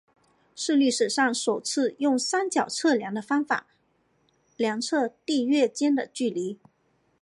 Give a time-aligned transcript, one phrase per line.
[0.55, 3.67] 是历史上首次用三角测量的方法
[4.57, 6.57] 量测地月间的距离。